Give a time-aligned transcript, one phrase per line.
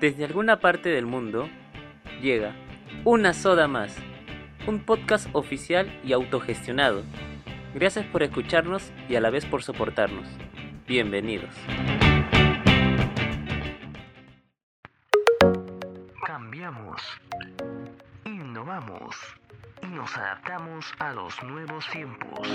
[0.00, 1.48] Desde alguna parte del mundo
[2.20, 2.54] llega
[3.04, 3.96] Una Soda Más,
[4.66, 7.02] un podcast oficial y autogestionado.
[7.74, 10.28] Gracias por escucharnos y a la vez por soportarnos.
[10.86, 11.54] Bienvenidos.
[16.26, 17.00] Cambiamos,
[18.26, 19.16] innovamos
[19.82, 22.46] y nos adaptamos a los nuevos tiempos.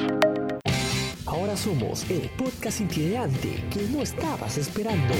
[1.26, 5.16] Ahora somos el podcast itinerante que no estabas esperando.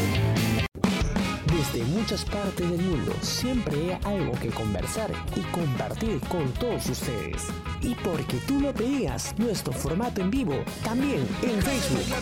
[1.62, 7.50] Desde muchas partes del mundo siempre hay algo que conversar y compartir con todos ustedes.
[7.82, 12.16] Y porque tú lo pedías, nuestro formato en vivo también en Facebook.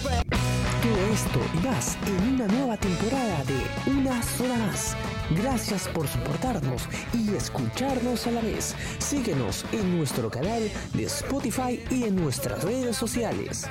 [0.82, 4.98] Todo esto y más en una nueva temporada de Una sola más.
[5.30, 8.76] Gracias por soportarnos y escucharnos a la vez.
[8.98, 13.70] Síguenos en nuestro canal de Spotify y en nuestras redes sociales.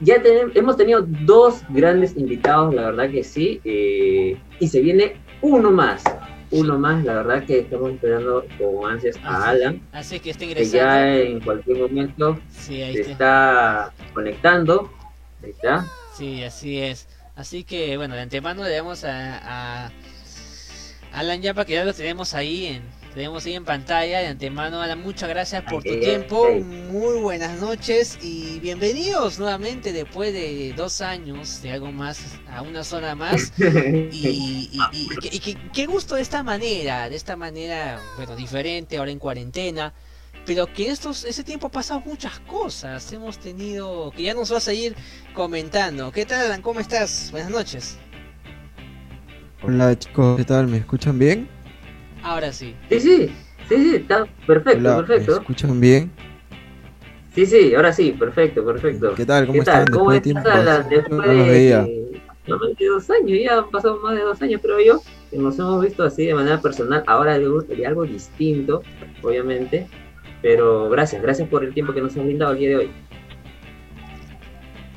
[0.00, 5.16] Ya ten- hemos tenido dos grandes invitados, la verdad que sí, eh, y se viene
[5.42, 6.02] uno más,
[6.50, 10.46] uno más, la verdad que estamos esperando con ansias a Alan, Así que está que
[10.52, 10.76] ingresando.
[10.76, 13.12] ya en cualquier momento Sí, ahí se está.
[13.92, 14.90] está conectando,
[15.42, 15.84] ahí está.
[16.16, 17.08] Sí, así es.
[17.36, 19.90] Así que bueno, de antemano le damos a, a
[21.12, 22.82] Alan Yapa que ya lo tenemos ahí en
[23.18, 24.20] tenemos ahí en pantalla.
[24.20, 26.50] De antemano, Alan, muchas gracias por tu tiempo.
[26.60, 32.84] Muy buenas noches y bienvenidos nuevamente después de dos años de algo más a una
[32.84, 33.52] zona más.
[33.58, 38.00] Y, y, y- y que- y que- qué gusto de esta manera, de esta manera,
[38.16, 39.92] bueno, diferente, ahora en cuarentena,
[40.46, 44.68] pero que estos, ese tiempo ha pasado muchas cosas, hemos tenido, que ya nos vas
[44.68, 44.94] a ir
[45.34, 46.12] comentando.
[46.12, 46.62] ¿Qué tal, Alan?
[46.62, 47.30] ¿Cómo estás?
[47.32, 47.98] Buenas noches.
[49.62, 50.68] Hola chicos, ¿qué tal?
[50.68, 51.48] ¿Me escuchan bien?
[52.22, 52.74] Ahora sí.
[52.88, 53.28] Sí, sí,
[53.68, 55.40] sí, sí, está perfecto, Hola, ¿me perfecto.
[55.40, 56.10] escuchan bien?
[57.34, 59.14] Sí, sí, ahora sí, perfecto, perfecto.
[59.14, 59.46] ¿Qué tal?
[59.46, 59.80] ¿Cómo ¿Qué tal?
[59.82, 59.98] están?
[59.98, 64.22] ¿Cómo Después de tiempo, Después no de solamente dos años, ya han pasado más de
[64.22, 67.86] dos años, creo yo, que nos hemos visto así de manera personal, ahora de, de
[67.86, 68.82] algo distinto,
[69.22, 69.86] obviamente,
[70.42, 72.90] pero gracias, gracias por el tiempo que nos han brindado el día de hoy.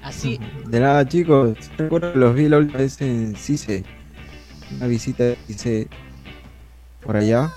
[0.01, 3.83] Así, De nada chicos, recuerdo que los vi la última vez en CICE,
[4.77, 5.87] una visita que hice
[7.03, 7.51] por allá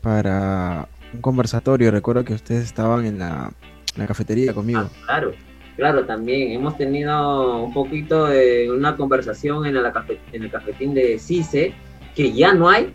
[0.00, 3.50] para un conversatorio, recuerdo que ustedes estaban en la,
[3.94, 4.80] en la cafetería conmigo.
[4.82, 5.32] Ah, claro,
[5.76, 10.94] claro, también hemos tenido un poquito de una conversación en, la cafe- en el cafetín
[10.94, 11.74] de CICE,
[12.14, 12.92] que ya no hay,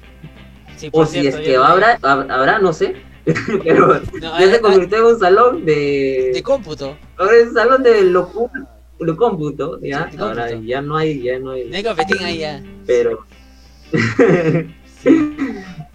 [0.77, 2.95] sí, o si es que no habrá, hab- habrá, no sé,
[3.63, 6.31] pero no, ya hay- se convirtió en un salón de...
[6.33, 6.97] de cómputo.
[7.17, 8.29] Ahora es salón de lo,
[8.99, 10.09] lo cómputo, ¿ya?
[10.19, 10.67] Ahora cómputo.
[10.67, 11.73] ya no hay, ya no No hay.
[11.73, 12.61] hay cafetín ahí ya.
[12.85, 13.25] Pero.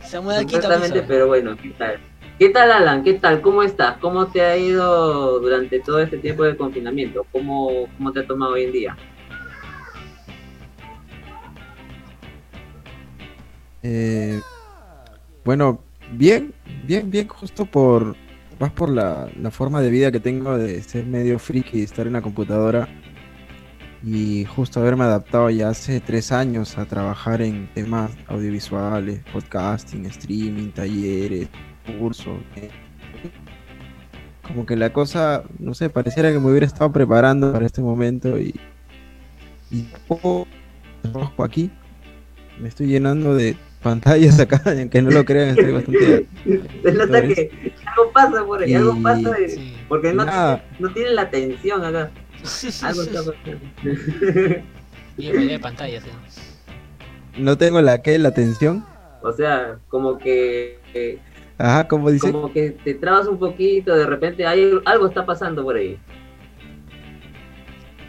[0.09, 1.05] Supuestamente, piso.
[1.07, 1.99] pero bueno, ¿qué tal?
[2.39, 3.03] ¿Qué tal, Alan?
[3.03, 3.41] ¿Qué tal?
[3.41, 3.97] ¿Cómo estás?
[3.99, 7.27] ¿Cómo te ha ido durante todo este tiempo de confinamiento?
[7.33, 8.97] ¿Cómo, cómo te ha tomado hoy en día?
[13.83, 14.41] Eh,
[15.45, 15.81] bueno,
[16.13, 16.53] bien,
[16.85, 18.15] bien, bien, justo por,
[18.61, 22.07] más por la, la forma de vida que tengo de ser medio friki y estar
[22.07, 22.89] en la computadora
[24.05, 30.71] y justo haberme adaptado ya hace tres años a trabajar en temas audiovisuales, podcasting, streaming,
[30.71, 31.49] talleres,
[31.99, 32.39] cursos.
[32.57, 32.71] eh.
[34.47, 38.39] Como que la cosa, no sé, pareciera que me hubiera estado preparando para este momento
[38.39, 38.59] y,
[39.71, 40.47] y poco
[41.03, 41.71] trabajo aquí.
[42.59, 46.27] Me estoy llenando de pantallas acá, aunque no lo crean, estoy bastante...
[46.83, 49.75] Se nota que algo pasa por ahí, algo Y- pasa de- Sí.
[49.89, 50.25] porque no,
[50.79, 52.11] no tienen la atención acá.
[52.83, 53.59] Algo está pasando.
[55.17, 56.05] De pantallas.
[56.07, 57.45] ¿no?
[57.45, 58.85] No tengo la que, la atención.
[59.23, 60.81] o sea, como que.
[60.95, 61.19] eh,
[61.59, 62.31] Ajá, como dice.
[62.31, 65.99] como que te trabas un poquito, de repente hay, algo está pasando por ahí.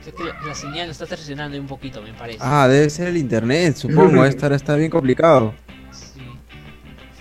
[0.04, 2.40] Creo que la, la señal está traicionando un poquito, me parece.
[2.42, 4.24] Ah, debe ser el internet, supongo.
[4.24, 5.54] Esta ahora está bien complicado.
[5.92, 6.22] Sí.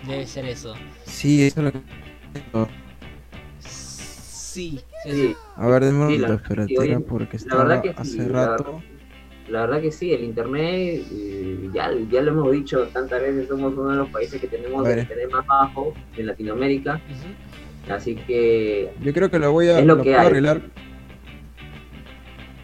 [0.06, 0.74] Debe ser eso.
[1.04, 1.80] Sí, eso es lo que...
[3.60, 4.80] Sí.
[5.02, 5.36] Sí, Sí, sí.
[5.56, 6.08] A ver, de un
[6.42, 8.82] espérate, era porque la estaba verdad que sí, hace la rato...
[9.48, 13.72] la verdad que sí, el internet, eh, ya, ya lo hemos dicho tantas veces, somos
[13.76, 14.98] uno de los países que tenemos A el ver.
[15.04, 17.00] internet más bajo en Latinoamérica,
[17.90, 20.62] así que Yo creo que lo voy a lo lo puedo arreglar.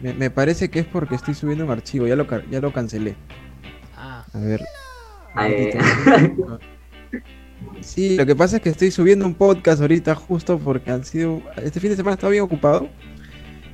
[0.01, 2.73] Me, me parece que es porque estoy subiendo un archivo, ya lo, ca- ya lo
[2.73, 3.17] cancelé.
[3.97, 4.61] Ah, A ver.
[5.47, 6.59] Eh, ahorita.
[7.81, 11.43] Sí, lo que pasa es que estoy subiendo un podcast ahorita justo porque han sido...
[11.63, 12.89] Este fin de semana estaba bien ocupado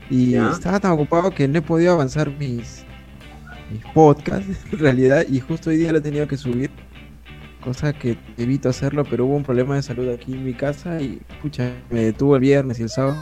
[0.09, 0.51] y Ya.
[0.51, 2.85] estaba tan ocupado que no he podido avanzar mis,
[3.73, 6.71] mis podcasts en realidad y justo hoy día lo he tenido que subir.
[7.63, 11.21] Cosa que evito hacerlo, pero hubo un problema de salud aquí en mi casa y
[11.43, 13.17] pucha, me detuvo el viernes y el sábado.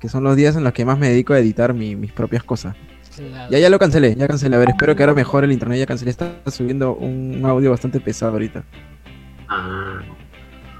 [0.00, 2.42] que son los días en los que más me dedico a editar mi- mis propias
[2.44, 2.74] cosas.
[3.16, 3.50] Claro.
[3.50, 4.56] Ya, ya lo cancelé, ya cancelé.
[4.56, 5.78] A ver, espero que ahora mejore el internet.
[5.78, 6.10] Ya cancelé.
[6.10, 8.64] Está subiendo un, un audio bastante pesado ahorita.
[9.56, 10.02] Ah,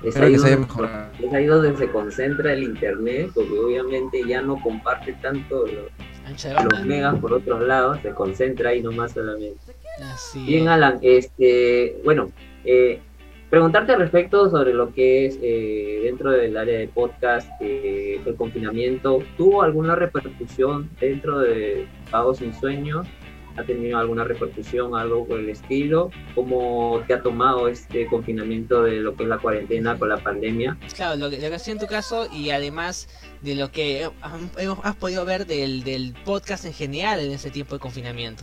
[0.03, 1.13] es ahí, que se haya donde, mejorado.
[1.19, 7.19] es ahí donde se concentra el internet, porque obviamente ya no comparte tanto los megas
[7.21, 9.61] por otros lados, se concentra ahí nomás solamente.
[10.03, 10.69] Así Bien.
[10.69, 12.31] Alan, este, bueno,
[12.65, 13.01] eh,
[13.49, 18.35] preguntarte al respecto sobre lo que es eh, dentro del área de podcast, eh, el
[18.35, 23.07] confinamiento, ¿tuvo alguna repercusión dentro de Pagos sin Sueños?
[23.57, 26.11] ¿Ha tenido alguna repercusión, algo por el estilo?
[26.35, 30.77] ¿Cómo te ha tomado este confinamiento de lo que es la cuarentena con la pandemia?
[30.97, 33.09] Claro, lo que, lo que ha sido en tu caso y además
[33.43, 34.09] de lo que
[34.59, 38.43] hemos- has podido ver del, del podcast en general en ese tiempo de confinamiento.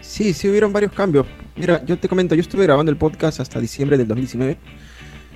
[0.00, 1.26] Sí, sí hubieron varios cambios.
[1.56, 4.56] Mira, yo te comento, yo estuve grabando el podcast hasta diciembre del 2019.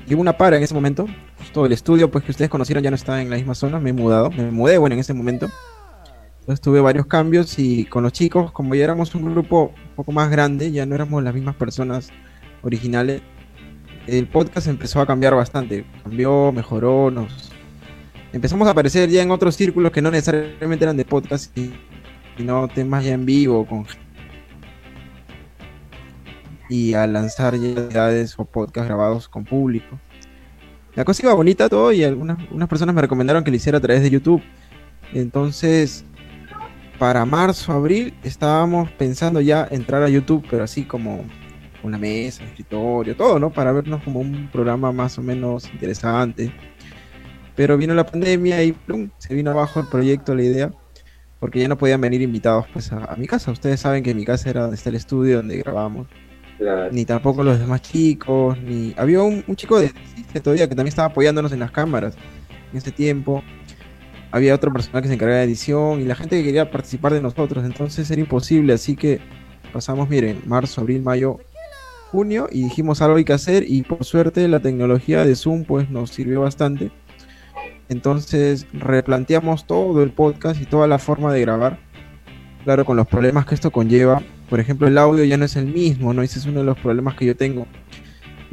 [0.06, 1.06] Y hubo una para en ese momento.
[1.55, 3.79] Justo el estudio, pues que ustedes conocieron, ya no estaba en la misma zona.
[3.79, 5.49] Me he mudado, me mudé, bueno, en ese momento.
[6.41, 10.11] Entonces tuve varios cambios y con los chicos, como ya éramos un grupo un poco
[10.11, 12.11] más grande, ya no éramos las mismas personas
[12.62, 13.23] originales.
[14.09, 15.87] El podcast empezó a cambiar bastante.
[16.03, 17.53] Cambió, mejoró, nos...
[18.33, 21.56] Empezamos a aparecer ya en otros círculos que no necesariamente eran de podcast,
[22.37, 23.87] sino temas ya en vivo, con
[26.69, 30.01] y a lanzar ya o podcasts grabados con público.
[30.94, 33.81] La cosa iba bonita todo y algunas unas personas me recomendaron que lo hiciera a
[33.81, 34.43] través de YouTube.
[35.12, 36.05] Entonces,
[36.99, 41.25] para marzo, abril, estábamos pensando ya entrar a YouTube, pero así como
[41.82, 43.52] una mesa, escritorio, todo, ¿no?
[43.52, 46.52] Para vernos como un programa más o menos interesante.
[47.56, 48.75] Pero vino la pandemia y
[49.19, 50.70] se vino abajo el proyecto, la idea,
[51.41, 53.50] porque ya no podían venir invitados pues a, a mi casa.
[53.50, 56.06] Ustedes saben que mi casa era donde está el estudio, donde grabamos
[56.93, 59.93] Ni tampoco los demás chicos, ni había un, chico de
[60.43, 62.15] todavía que también estaba apoyándonos en las cámaras
[62.73, 63.43] en ese tiempo.
[64.31, 67.21] Había otro personal que se encargaba de edición y la gente que quería participar de
[67.21, 69.21] nosotros, entonces era imposible, así que
[69.73, 71.39] pasamos, miren, marzo, abril, mayo,
[72.11, 75.91] junio y dijimos algo hay que hacer y por suerte la tecnología de Zoom pues
[75.91, 76.93] nos sirvió bastante.
[77.89, 81.79] Entonces replanteamos todo el podcast y toda la forma de grabar.
[82.65, 85.67] Claro, con los problemas que esto conlleva, por ejemplo, el audio ya no es el
[85.67, 86.23] mismo, ¿no?
[86.23, 87.67] Ese es uno de los problemas que yo tengo.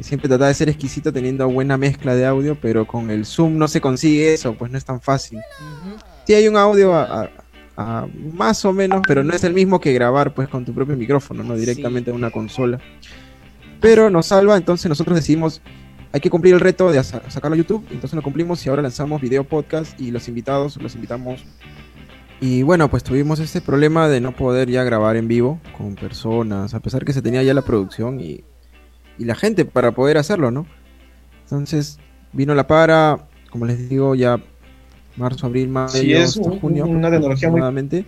[0.00, 3.68] Siempre trataba de ser exquisito teniendo buena mezcla de audio, pero con el Zoom no
[3.68, 5.38] se consigue eso, pues no es tan fácil.
[5.38, 5.96] Ujú.
[6.26, 7.30] Sí hay un audio a, a-
[7.76, 10.96] a más o menos, pero no es el mismo que grabar pues con tu propio
[10.96, 11.56] micrófono, ¿no?
[11.56, 12.78] Directamente en una consola.
[13.80, 15.60] Pero nos salva, entonces nosotros decidimos,
[16.12, 18.82] hay que cumplir el reto de sa- sacarlo a YouTube, entonces lo cumplimos y ahora
[18.82, 21.44] lanzamos video podcast y los invitados los invitamos.
[22.42, 26.74] Y bueno, pues tuvimos este problema de no poder ya grabar en vivo con personas,
[26.74, 28.42] a pesar que se tenía ya la producción y,
[29.16, 30.66] y la gente para poder hacerlo, ¿no?
[31.44, 31.98] Entonces
[32.32, 34.40] vino la para, como les digo, ya
[35.16, 36.84] marzo, abril, mayo, Sí, es hasta un- junio.
[36.86, 38.06] una tecnología muy-.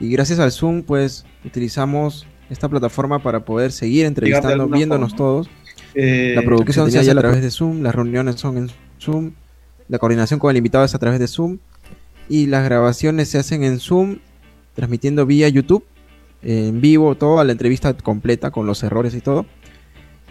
[0.00, 5.16] Y gracias al Zoom, pues utilizamos esta plataforma para poder seguir entrevistando, viéndonos forma.
[5.18, 5.50] todos.
[5.94, 9.32] Eh, La producción se hace a través de Zoom, las reuniones son en Zoom,
[9.88, 11.58] la coordinación con el invitado es a través de Zoom
[12.32, 14.16] y las grabaciones se hacen en Zoom,
[14.72, 15.84] transmitiendo vía YouTube,
[16.40, 19.44] en vivo, toda la entrevista completa con los errores y todo.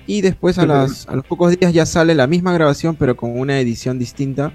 [0.08, 3.40] Y después a, las, a los pocos días ya sale la misma grabación, pero con
[3.40, 4.52] una edición distinta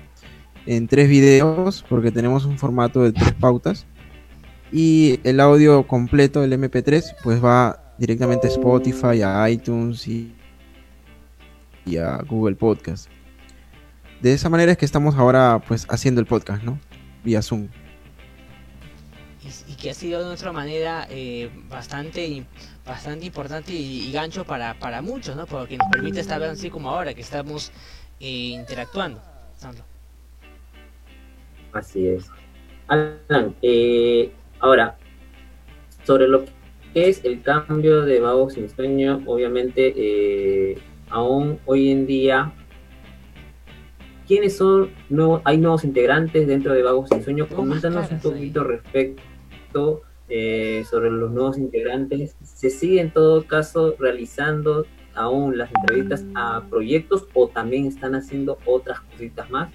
[0.67, 3.87] en tres videos, porque tenemos un formato de tres pautas.
[4.73, 10.35] Y el audio completo, el MP3, pues va directamente a Spotify, a iTunes y,
[11.85, 13.09] y a Google Podcast.
[14.21, 16.81] De esa manera es que estamos ahora pues haciendo el podcast, ¿no?
[17.27, 17.69] Vía Zoom.
[19.43, 22.47] y, y que ha sido de otra manera eh, bastante
[22.85, 25.47] bastante importante y, y gancho para, para muchos, ¿no?
[25.47, 27.73] Porque nos permite estar así como ahora que estamos
[28.21, 29.21] eh, interactuando.
[29.57, 29.85] Sandro.
[31.73, 32.33] Así es.
[32.89, 34.97] Alan, eh, ahora,
[36.05, 40.79] sobre lo que es el cambio de Vagos sin Sueño, obviamente, eh,
[41.11, 42.53] aún hoy en día,
[44.27, 44.91] ¿quiénes son?
[45.09, 47.47] nuevos hay nuevos integrantes dentro de Vagos sin Sueño.
[47.49, 52.37] Coméntanos un poquito respecto eh, sobre los nuevos integrantes.
[52.43, 58.59] ¿Se sigue en todo caso realizando aún las entrevistas a proyectos o también están haciendo
[58.67, 59.71] otras cositas más?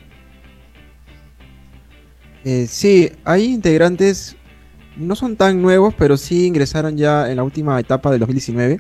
[2.44, 4.36] Eh, sí, hay integrantes,
[4.98, 8.80] no son tan nuevos, pero sí ingresaron ya en la última etapa del 2019.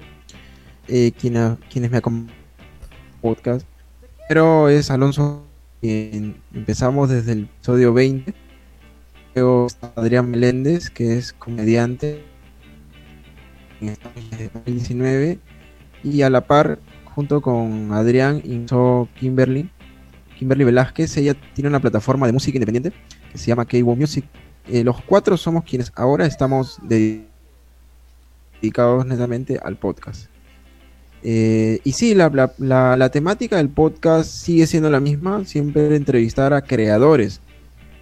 [0.87, 3.65] eh, quienes, quienes me acompañan en el podcast.
[4.27, 5.45] Pero es Alonso,
[5.81, 8.33] empezamos desde el episodio 20.
[9.35, 12.23] Luego Adrián Meléndez, que es comediante.
[13.79, 15.39] Desde 2019.
[16.03, 16.79] Y a la par,
[17.15, 19.69] junto con Adrián, ingresó Kimberly,
[20.41, 22.91] Kimberly Velázquez, ella tiene una plataforma de música independiente
[23.31, 24.25] que se llama K-Wo Music.
[24.67, 26.79] Eh, los cuatro somos quienes ahora estamos
[28.59, 30.30] dedicados netamente al podcast.
[31.23, 36.61] Eh, y sí, la, la, temática del podcast sigue siendo la misma, siempre entrevistar a
[36.61, 37.41] creadores,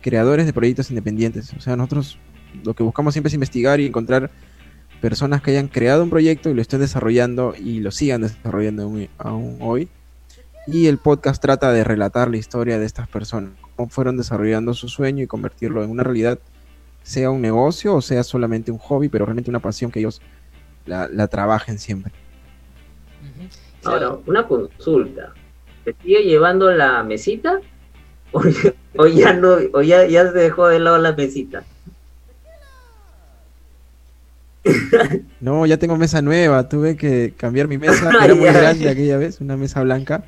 [0.01, 1.53] creadores de proyectos independientes.
[1.53, 2.17] O sea, nosotros
[2.63, 4.31] lo que buscamos siempre es investigar y encontrar
[5.01, 9.57] personas que hayan creado un proyecto y lo estén desarrollando y lo sigan desarrollando aún,
[9.59, 9.89] hoy.
[10.67, 14.87] Y el podcast trata de relatar la historia de estas personas, cómo fueron desarrollando su
[14.87, 16.39] sueño y convertirlo en una realidad,
[17.01, 20.21] sea un negocio o sea solamente un hobby, pero realmente una pasión que ellos
[20.85, 22.13] la trabajen siempre.
[23.83, 25.33] Ahora, una consulta.
[25.85, 27.59] ¿Se sigue llevando la mesita?
[28.31, 31.63] ¿O, ya no, o ya, ya se dejó de lado la mesita?
[35.39, 39.39] No, ya tengo mesa nueva, tuve que cambiar mi mesa, era muy grande aquella vez,
[39.39, 40.23] una mesa blanca.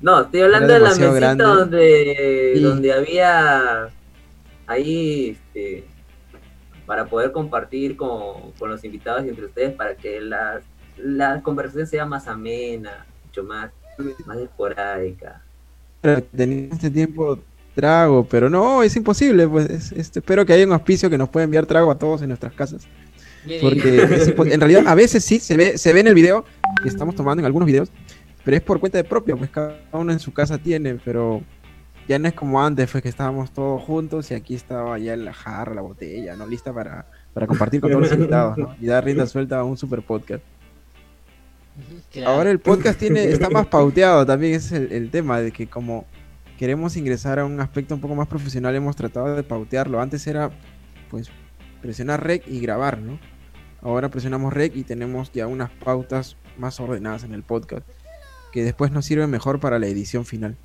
[0.00, 3.88] No, estoy hablando de la mesita donde, donde había
[4.66, 5.84] ahí este,
[6.86, 10.62] para poder compartir con, con los invitados y entre ustedes para que las
[10.96, 13.70] la conversación sea más amena, mucho más,
[14.26, 15.42] más esporádica.
[16.34, 17.38] Tenía este tiempo
[17.74, 19.46] trago, pero no, es imposible.
[19.48, 22.28] Pues este, espero que haya un auspicio que nos pueda enviar trago a todos en
[22.28, 22.86] nuestras casas.
[23.60, 24.02] Porque
[24.52, 26.44] en realidad a veces sí se ve, se ve en el video
[26.82, 27.90] que estamos tomando en algunos videos,
[28.44, 31.42] pero es por cuenta de propia, pues cada uno en su casa tiene, pero
[32.08, 35.32] ya no es como antes, fue que estábamos todos juntos y aquí estaba ya la
[35.32, 36.46] jarra, la botella, ¿no?
[36.46, 38.76] Lista para, para compartir con todos los invitados, ¿no?
[38.80, 40.42] Y dar rienda suelta a un super podcast.
[42.26, 46.06] Ahora el podcast tiene, está más pauteado también, es el, tema de que como
[46.58, 50.00] queremos ingresar a un aspecto un poco más profesional, hemos tratado de pautearlo.
[50.00, 50.50] Antes era
[51.10, 51.30] pues
[51.80, 53.18] presionar rec y grabar, ¿no?
[53.80, 57.86] Ahora presionamos rec y tenemos ya unas pautas más ordenadas en el podcast
[58.52, 60.56] que después nos sirven mejor para la edición final.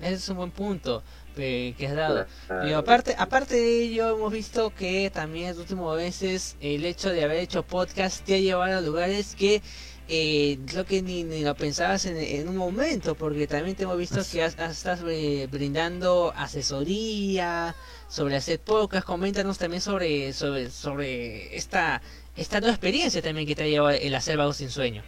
[0.00, 1.02] Ese es un buen punto
[1.38, 2.26] que has dado.
[2.48, 7.10] Pero aparte, aparte de ello, hemos visto que también en las últimas veces el hecho
[7.10, 9.62] de haber hecho podcast te ha llevado a lugares que
[10.10, 14.42] eh, lo que ni, lo pensabas en, un momento, porque también te hemos visto que
[14.42, 17.74] estás eh, brindando asesoría
[18.08, 19.06] sobre hacer podcast.
[19.06, 22.00] Coméntanos también sobre, sobre, sobre esta,
[22.36, 25.02] esta nueva experiencia también que te ha llevado el hacer Vagos sin Sueño.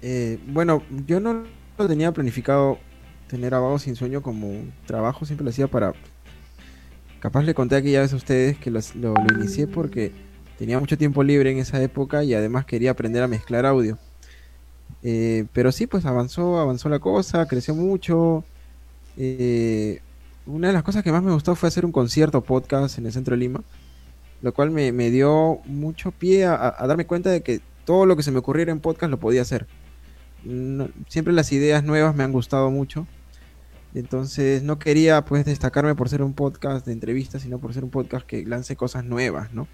[0.00, 1.44] Eh, bueno, yo no
[1.76, 2.78] lo tenía planificado
[3.26, 4.52] tener a Sin Sueño como
[4.86, 5.92] trabajo, siempre lo hacía para...
[7.20, 8.80] Capaz le conté aquella vez a ustedes que lo,
[9.36, 10.12] inicié porque
[10.58, 13.98] tenía mucho tiempo libre en esa época y además quería aprender a mezclar audio.
[15.02, 18.44] Eh, pero sí, pues avanzó, avanzó la cosa, creció mucho.
[19.16, 20.00] Eh,
[20.46, 23.12] una de las cosas que más me gustó fue hacer un concierto podcast en el
[23.12, 23.62] centro de Lima,
[24.42, 28.30] lo cual me, dio mucho pie a, darme cuenta de que todo lo que se
[28.30, 29.66] me ocurriera en podcast lo podía hacer.
[31.08, 33.06] siempre las ideas nuevas me han gustado mucho
[33.98, 37.90] entonces no quería pues destacarme por ser un podcast de entrevistas, sino por ser un
[37.90, 39.68] podcast que lance cosas nuevas, ¿no?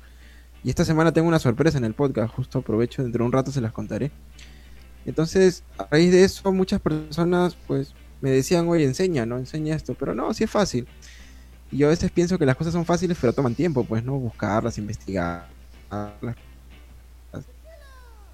[0.64, 3.50] Y esta semana tengo una sorpresa en el podcast, justo aprovecho, dentro de un rato
[3.50, 4.12] se las contaré.
[5.04, 9.38] Entonces, a raíz de eso, muchas personas pues me decían, oye, enseña, ¿no?
[9.38, 10.86] Enseña esto, pero no, sí es fácil.
[11.72, 14.18] Y yo a veces pienso que las cosas son fáciles, pero toman tiempo, pues, ¿no?
[14.18, 15.48] Buscarlas, investigarlas.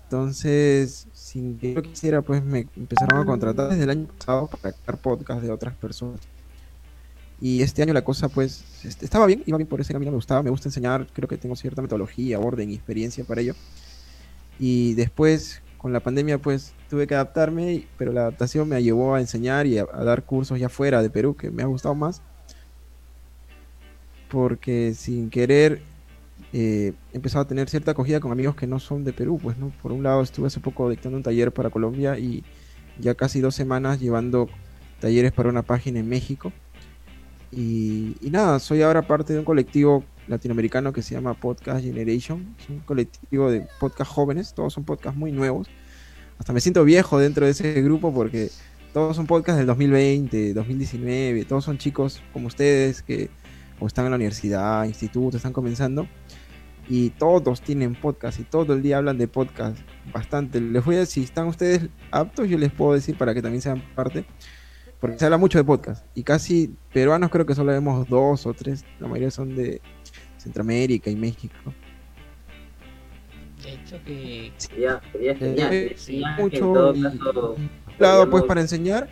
[0.08, 4.72] Entonces, sin que yo quisiera, pues me empezaron a contratar desde el año pasado para
[4.72, 6.20] crear podcast de otras personas.
[7.42, 10.16] Y este año la cosa, pues, este, estaba bien, iba bien por ese camino, me
[10.16, 13.54] gustaba, me gusta enseñar, creo que tengo cierta metodología, orden y experiencia para ello.
[14.58, 19.20] Y después, con la pandemia, pues, tuve que adaptarme, pero la adaptación me llevó a
[19.20, 22.22] enseñar y a, a dar cursos ya fuera de Perú, que me ha gustado más.
[24.30, 25.82] Porque sin querer
[26.52, 29.70] eh, empezado a tener cierta acogida con amigos que no son de Perú, pues, ¿no?
[29.82, 32.42] Por un lado estuve hace poco dictando un taller para Colombia y
[32.98, 34.48] ya casi dos semanas llevando
[35.00, 36.52] talleres para una página en México.
[37.50, 42.54] Y, nada, soy ahora parte de un colectivo latinoamericano que se llama Podcast Generation.
[42.58, 45.68] Es un colectivo de podcast jóvenes, todos son podcasts muy nuevos.
[46.38, 48.50] Hasta me siento viejo dentro de ese grupo porque
[48.92, 53.30] todos son podcasts del 2020, 2019, todos son chicos como ustedes que
[53.86, 56.06] están en la universidad, instituto, están comenzando
[56.88, 59.78] y todos tienen podcast y todo el día hablan de podcast
[60.12, 60.60] bastante.
[60.60, 63.60] Les voy a decir, si están ustedes aptos, yo les puedo decir para que también
[63.60, 64.24] sean parte,
[65.00, 68.54] porque se habla mucho de podcast y casi peruanos creo que solo vemos dos o
[68.54, 69.80] tres, la mayoría son de
[70.38, 71.74] Centroamérica y México.
[73.62, 75.96] De hecho que sería, sería genial, eh,
[76.38, 76.94] mucho
[77.98, 79.08] lado pues para enseñar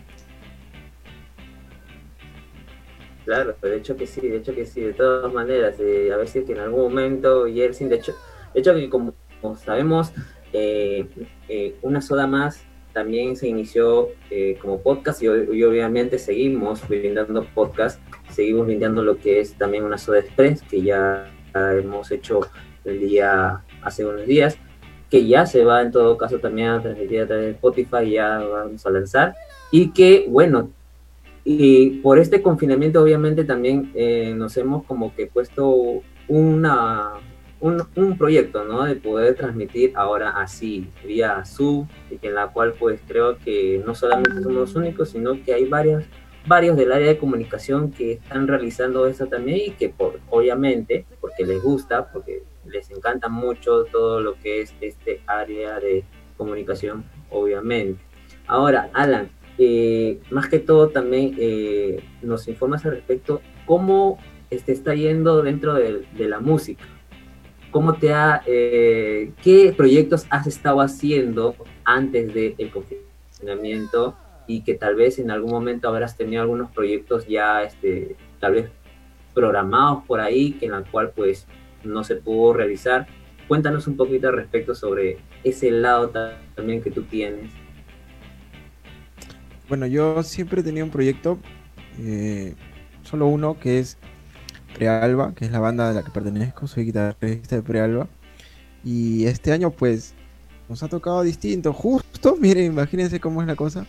[3.27, 6.29] Claro, de hecho que sí, de hecho que sí, de todas maneras, eh, a ver
[6.29, 8.13] si es que en algún momento Yersin, de hecho,
[8.53, 9.13] de hecho que como,
[9.57, 10.13] sabemos,
[10.53, 11.05] eh,
[11.49, 17.45] eh, una soda más también se inició eh, como podcast y, y, obviamente seguimos brindando
[17.53, 17.99] podcast,
[18.31, 22.39] seguimos brindando lo que es también una soda express que ya hemos hecho
[22.85, 24.57] el día hace unos días,
[25.09, 28.37] que ya se va en todo caso también a transmitir a través de Spotify, ya
[28.37, 29.35] vamos a lanzar
[29.69, 30.71] y que bueno,
[31.49, 37.13] y por este confinamiento obviamente también eh, nos hemos como que puesto una,
[37.61, 38.83] un, proyecto, ¿no?
[38.83, 41.87] De poder transmitir ahora así, vía Zoom,
[42.21, 46.03] en la cual pues creo que no solamente somos los únicos, sino que hay varios,
[46.45, 51.45] varios del área de comunicación que están realizando eso también y que por, obviamente, porque
[51.45, 56.03] les gusta, porque les encanta mucho todo lo que es este área de
[56.35, 58.03] comunicación, obviamente.
[58.47, 64.93] Ahora, Alan, eh, más que todo también eh, nos informas al respecto cómo te está
[64.93, 66.83] yendo dentro de, de la música.
[67.71, 74.15] ¿Cómo te ha, eh, qué proyectos has estado haciendo antes del confinamiento
[74.47, 78.69] y que tal vez en algún momento habrás tenido algunos proyectos ya, este, tal vez
[79.33, 81.45] programados por ahí, que en la cual pues
[81.83, 83.05] no se pudo realizar?
[83.47, 86.11] Cuéntanos un poquito al respecto sobre ese lado
[86.55, 87.51] también que tú tienes.
[89.69, 91.37] Bueno, yo siempre he tenido un proyecto,
[91.99, 92.55] eh,
[93.03, 93.97] solo uno, que es
[94.73, 98.07] Prealba, que es la banda de la que pertenezco, soy guitarrista de Prealba.
[98.85, 100.13] Y este año pues
[100.69, 103.85] nos ha tocado distinto, justo, miren, imagínense cómo es la cosa.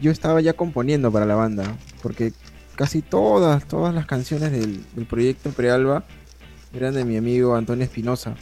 [0.00, 1.64] Yo estaba ya componiendo para la banda,
[2.02, 2.34] porque
[2.76, 6.04] casi todas, todas las canciones del, del proyecto Prealba
[6.74, 8.34] eran de mi amigo Antonio Espinosa.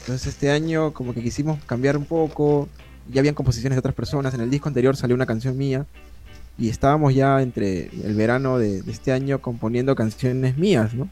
[0.00, 2.68] Entonces este año como que quisimos cambiar un poco,
[3.10, 5.86] ya habían composiciones de otras personas, en el disco anterior salió una canción mía,
[6.58, 11.08] y estábamos ya entre el verano de, este año componiendo canciones mías, ¿no?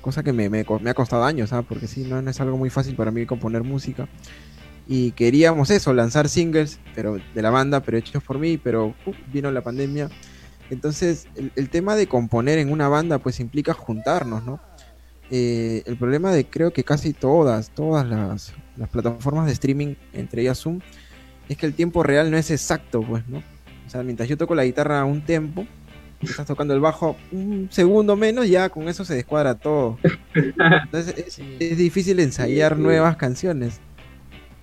[0.00, 1.66] Cosa que me, me, me ha costado años, ¿sabes?
[1.68, 4.08] Porque sí, no, no, es algo muy fácil para mí componer música.
[4.88, 9.12] Y queríamos eso, lanzar singles, pero de la banda, pero hechos por mí, pero uh,
[9.32, 10.08] vino la pandemia.
[10.70, 14.60] Entonces, el, el, tema de componer en una banda, pues implica juntarnos, ¿no?
[15.30, 20.42] Eh, el problema de creo que casi todas, todas las, las plataformas de streaming, entre
[20.42, 20.80] ellas Zoom,
[21.48, 23.38] es que el tiempo real no es exacto, pues, ¿no?
[23.38, 25.66] O sea, mientras yo toco la guitarra un tempo,
[26.20, 29.98] estás tocando el bajo un segundo menos, ya con eso se descuadra todo.
[30.34, 32.82] Entonces es, difícil ensayar sí, sí.
[32.82, 33.80] nuevas canciones.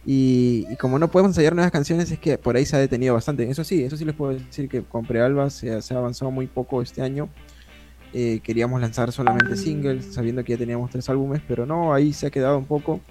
[0.05, 3.15] Y, y, como no podemos ensayar nuevas canciones, es que por ahí se ha detenido
[3.15, 3.49] bastante.
[3.49, 6.45] Eso sí, eso sí les puedo decir que con Prealba se, se ha avanzado muy
[6.45, 7.27] poco este año.
[8.13, 12.27] Eh, queríamos lanzar solamente singles, sabiendo que ya teníamos tres álbumes, pero no, ahí se
[12.27, 13.01] ha quedado un poco.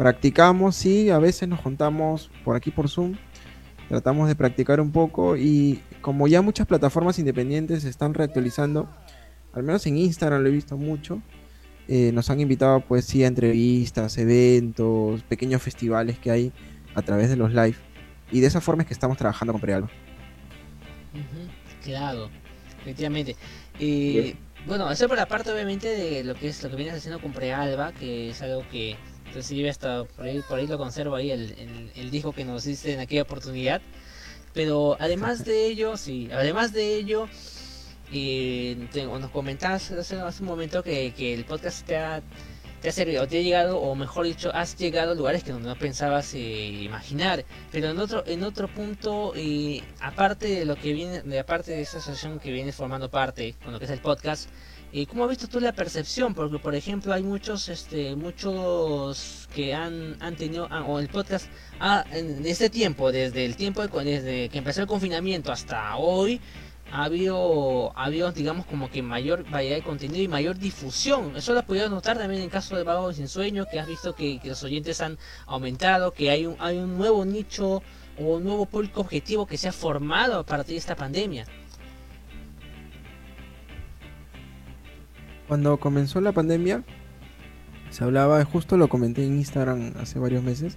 [0.00, 3.16] Practicamos, sí, a veces nos juntamos por aquí por Zoom
[3.90, 8.88] tratamos de practicar un poco y como ya muchas plataformas independientes se están reactualizando,
[9.52, 11.20] al menos en Instagram lo he visto mucho,
[11.88, 16.52] eh, nos han invitado pues sí a entrevistas, eventos, pequeños festivales que hay
[16.94, 17.74] a través de los live
[18.30, 19.90] y de esa forma es que estamos trabajando con Prealba.
[21.12, 22.30] Uh -huh, claro,
[22.80, 23.34] efectivamente.
[23.80, 24.36] Eh,
[24.68, 27.32] bueno, eso por la parte obviamente de lo que es lo que vienes haciendo con
[27.32, 28.96] Prealba, que es algo que
[29.30, 32.66] Inclusive hasta por ahí, por ahí lo conservo ahí el, el, el, disco que nos
[32.66, 33.80] hiciste en aquella oportunidad.
[34.52, 37.28] Pero además de ello, sí, además de ello,
[38.12, 42.22] eh, tengo, nos comentabas hace, hace, un momento que, que el podcast te ha,
[42.82, 45.76] te ha servido, te ha llegado, o mejor dicho, has llegado a lugares que no
[45.76, 46.38] pensabas eh,
[46.82, 47.44] imaginar.
[47.70, 51.82] Pero en otro, en otro punto, eh, aparte de lo que viene, de aparte de
[51.82, 55.30] esa asociación que vienes formando parte, con lo que es el podcast, ¿Y cómo has
[55.30, 56.34] visto tú la percepción?
[56.34, 61.48] Porque, por ejemplo, hay muchos este muchos que han, han tenido, ah, o el podcast,
[61.78, 66.40] ah, en este tiempo, desde el tiempo, de, desde que empezó el confinamiento hasta hoy,
[66.92, 71.36] ha habido, ha habido, digamos, como que mayor variedad de contenido y mayor difusión.
[71.36, 73.86] Eso lo has podido notar también en el caso de Vago Sin Sueño, que has
[73.86, 77.82] visto que, que, los oyentes han aumentado, que hay un, hay un nuevo nicho
[78.18, 81.46] o un nuevo público objetivo que se ha formado a partir de esta pandemia.
[85.50, 86.84] Cuando comenzó la pandemia,
[87.90, 90.76] se hablaba, justo lo comenté en Instagram hace varios meses,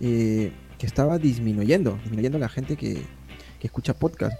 [0.00, 3.02] eh, que estaba disminuyendo, disminuyendo la gente que,
[3.58, 4.38] que, escucha podcast.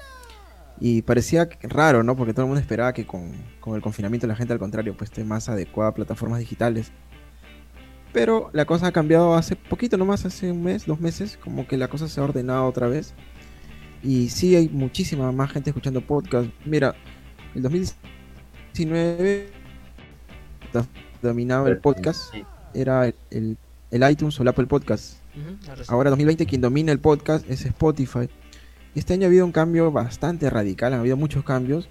[0.78, 2.16] Y parecía raro, ¿no?
[2.16, 5.08] Porque todo el mundo esperaba que con, con, el confinamiento la gente al contrario pues
[5.08, 6.92] esté más adecuada a plataformas digitales.
[8.12, 11.78] Pero la cosa ha cambiado hace poquito nomás, hace un mes, dos meses, como que
[11.78, 13.14] la cosa se ha ordenado otra vez.
[14.02, 16.50] Y sí hay muchísima más gente escuchando podcast.
[16.66, 16.94] Mira,
[17.54, 17.62] el
[18.74, 19.50] 2019
[20.72, 20.88] 19
[21.22, 22.34] dominaba el podcast
[22.74, 23.56] era el, el,
[23.90, 25.14] el, iTunes o el Apple Podcast.
[25.34, 28.28] Uh -huh, Ahora 2020 quien domina el podcast es Spotify.
[28.94, 31.88] Este año ha habido un cambio bastante radical, ha habido muchos cambios.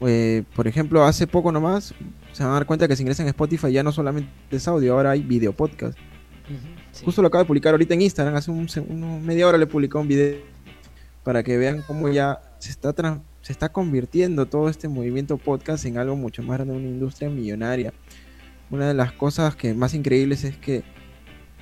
[0.00, 1.94] Eh, por ejemplo, hace poco nomás
[2.32, 4.94] se van a dar cuenta que si ingresan a Spotify ya no solamente es audio,
[4.94, 5.96] ahora hay video podcast.
[5.98, 6.58] Uh -huh.
[6.92, 7.04] Sí.
[7.04, 10.00] Justo lo acabo de publicar ahorita en Instagram, hace un, uno- media hora le publicó
[10.00, 10.38] un video
[11.22, 12.92] para que vean cómo ya se está,
[13.42, 17.92] se está convirtiendo todo este movimiento podcast en algo mucho más grande, una industria millonaria.
[18.70, 20.84] Una de las cosas que más increíbles es que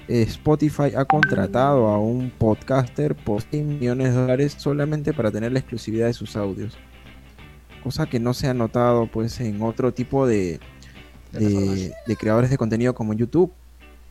[0.09, 5.53] eh, Spotify ha contratado a un podcaster por 100 millones de dólares solamente para tener
[5.53, 6.77] la exclusividad de sus audios.
[7.83, 10.61] Cosa que no se ha notado pues en otro tipo de,
[11.33, 13.53] de creadores de contenido como YouTube.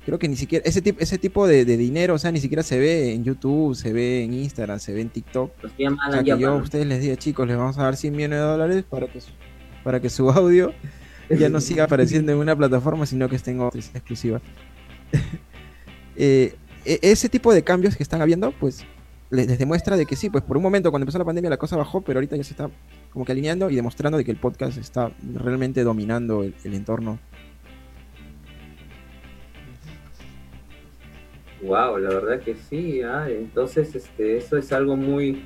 [0.08, 2.64] Creo que ni siquiera ese tipo, ese tipo de, de dinero, o sea, ni siquiera
[2.64, 5.52] se ve en YouTube, se ve en Instagram, se ve en TikTok.
[5.62, 7.78] Los que llaman O sea, a que yo a ustedes les diga, chicos, les vamos
[7.78, 9.32] a dar 100 millones de dólares para que su,
[9.84, 10.72] para que su audio
[11.30, 14.40] ya no siga apareciendo en una plataforma, sino que esté en otra, exclusiva.
[16.20, 18.84] Eh, e- ese tipo de cambios que están habiendo, pues
[19.30, 21.58] les, les demuestra de que sí, pues por un momento cuando empezó la pandemia la
[21.58, 22.72] cosa bajó, pero ahorita ya se está
[23.12, 27.20] como que alineando y demostrando de que el podcast está realmente dominando el, el entorno.
[31.62, 33.02] Wow, la verdad que sí.
[33.02, 35.44] ah, Entonces, este, eso es algo muy,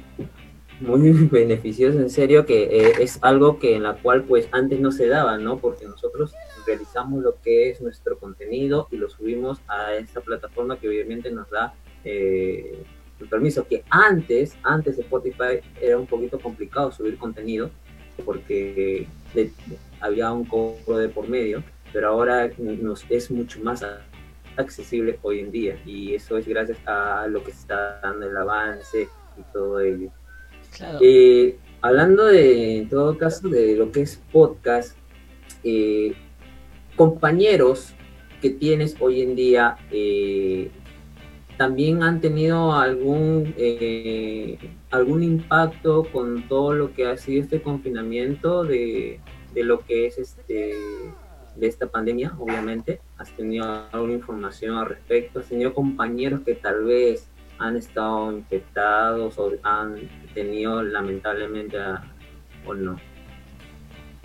[0.82, 4.91] muy beneficioso, en serio, que eh, es algo que en la cual pues antes no
[4.91, 5.58] se daba, ¿no?
[5.60, 6.34] Porque nosotros
[6.67, 11.50] realizamos lo que es nuestro contenido y lo subimos a esta plataforma que obviamente nos
[11.50, 12.84] da eh,
[13.19, 13.65] el permiso.
[13.67, 17.71] Que antes, antes de Spotify era un poquito complicado subir contenido
[18.26, 19.52] porque de-
[20.02, 23.84] había un cobro de por medio, pero ahora nos es mucho más
[24.57, 28.35] accesible hoy en día y eso es gracias a lo que se está dando el
[28.35, 30.09] avance y todo ello.
[30.75, 30.99] Claro.
[31.01, 34.97] Eh, hablando de, en todo caso, de lo que es podcast,
[35.63, 36.13] eh,
[36.95, 37.93] compañeros
[38.41, 40.71] que tienes hoy en día eh,
[41.57, 44.57] también han tenido algún eh,
[44.89, 49.19] algún impacto con todo lo que ha sido este confinamiento de,
[49.53, 50.73] de lo que es este
[51.55, 53.01] de esta pandemia, obviamente.
[53.17, 55.39] ¿Has tenido alguna información al respecto?
[55.39, 57.27] ¿Has tenido compañeros que tal vez
[57.59, 59.95] han estado infectados o han
[60.33, 61.77] tenido lamentablemente
[62.65, 62.97] o no?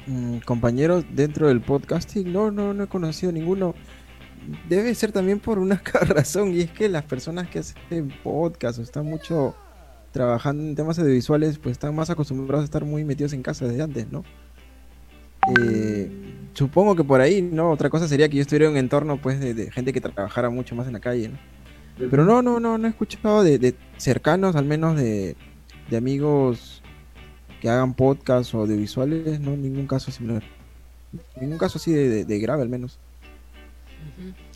[0.07, 3.75] Mm, compañeros dentro del podcasting, no, no, no he conocido ninguno.
[4.69, 8.83] Debe ser también por una razón, y es que las personas que hacen podcast o
[8.83, 9.55] están mucho
[10.13, 13.83] trabajando en temas audiovisuales, pues están más acostumbrados a estar muy metidos en casa desde
[13.83, 14.25] antes, ¿no?
[15.61, 16.26] Eh,
[16.57, 17.71] supongo que por ahí, ¿no?
[17.71, 20.51] Otra cosa sería que yo estuviera en un entorno, pues, de, de gente que trabajara
[20.51, 21.39] mucho más en la calle, ¿no?
[22.11, 25.37] Pero no, no, no, no he escuchado de, de cercanos, al menos de,
[25.89, 26.83] de amigos
[27.61, 30.43] que hagan podcast o audiovisuales, no, ningún caso similar.
[31.41, 32.99] Ningún caso así de, de- de grave, al menos.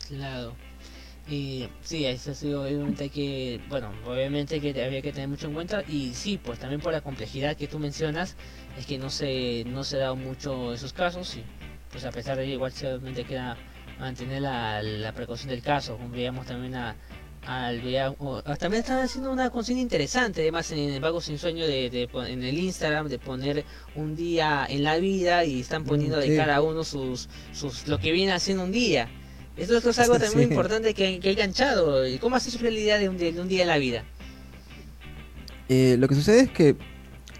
[0.07, 0.53] Claro.
[1.29, 5.53] Y sí, eso sí, obviamente hay que, bueno, obviamente que había que tener mucho en
[5.53, 8.35] cuenta y sí, pues también por la complejidad que tú mencionas,
[8.77, 11.43] es que no se, no se da mucho esos casos y
[11.91, 13.57] pues a pesar de ello igual solamente queda
[13.99, 16.95] mantener la, la precaución del caso, como veíamos también a,
[17.45, 17.81] al
[18.59, 22.57] también están haciendo una consigna interesante además en el Vago Sin Sueño de, en el
[22.57, 26.35] Instagram de poner un día en la vida y están poniendo de sí.
[26.35, 29.09] cada uno sus, sus lo que viene haciendo un día
[29.57, 32.07] esto, esto es algo también muy importante que, que he enganchado.
[32.07, 34.03] ¿Y ¿Cómo hace surge la idea de un, día, de un día en la vida?
[35.69, 36.75] Eh, lo que sucede es que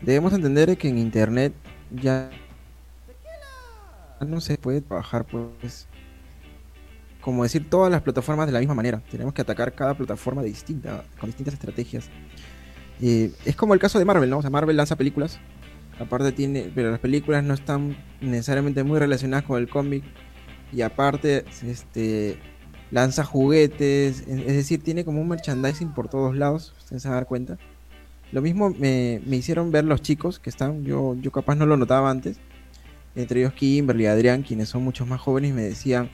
[0.01, 1.53] debemos entender que en internet
[1.91, 2.29] ya
[4.25, 5.87] no se puede trabajar, pues,
[7.21, 9.01] como decir, todas las plataformas de la misma manera.
[9.09, 12.09] Tenemos que atacar cada plataforma de distinta, con distintas estrategias.
[13.01, 14.39] Eh, es como el caso de Marvel, ¿no?
[14.39, 15.39] O sea, Marvel lanza películas,
[15.99, 20.03] aparte tiene, pero las películas no están necesariamente muy relacionadas con el cómic
[20.71, 22.37] y aparte, este,
[22.91, 27.21] lanza juguetes, es decir, tiene como un merchandising por todos lados, ustedes se van a
[27.21, 27.57] dar cuenta.
[28.31, 31.75] Lo mismo me, me hicieron ver los chicos que están, yo, yo capaz no lo
[31.77, 32.39] notaba antes,
[33.15, 36.09] entre ellos Kimberly y Adrián, quienes son muchos más jóvenes, me decían,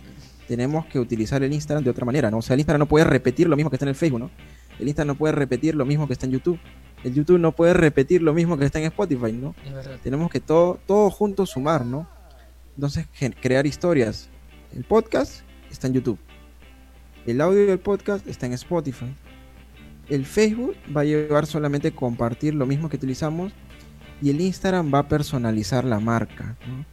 [0.48, 2.38] tenemos que utilizar el Instagram de otra manera, ¿no?
[2.38, 4.32] O sea, el Instagram no puede repetir lo mismo que está en el Facebook, ¿no?
[4.80, 6.60] El Instagram no puede repetir lo mismo que está en YouTube.
[7.04, 9.56] El YouTube no puede repetir lo mismo que está en Spotify, ¿no?
[9.66, 12.08] Es tenemos que todo, todo junto sumar, ¿no?
[12.76, 13.08] Entonces,
[13.42, 14.30] crear historias.
[14.76, 16.20] El podcast está en YouTube.
[17.26, 19.14] El audio del podcast está en Spotify.
[20.10, 23.52] El Facebook va a llevar solamente compartir lo mismo que utilizamos.
[24.22, 26.86] Y el Instagram va a personalizar la marca, ¿no?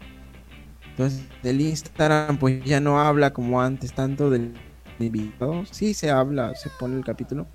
[0.90, 4.54] Entonces, el Instagram pues ya no habla como antes tanto del
[5.00, 5.64] invitado.
[5.66, 7.46] Sí se habla, se pone el capítulo.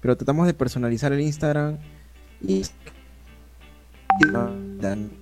[0.00, 1.78] Pero tratamos de personalizar el Instagram
[2.40, 2.62] y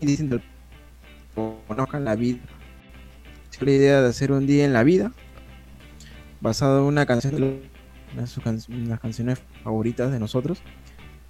[0.00, 0.40] y diciendo
[1.34, 2.40] conozcan la vida.
[3.60, 5.12] La idea de hacer un día en la vida
[6.40, 7.62] basado en una canción de
[8.86, 10.62] las canciones favoritas de nosotros.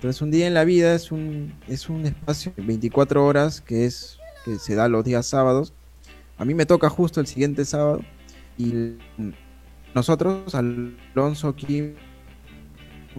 [0.03, 3.85] Entonces un día en la vida es un es un espacio de 24 horas que
[3.85, 5.73] es que se da los días sábados.
[6.39, 8.01] A mí me toca justo el siguiente sábado
[8.59, 8.97] y
[9.95, 11.95] nosotros, Alonso, Kim